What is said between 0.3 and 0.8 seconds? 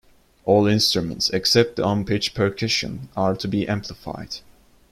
All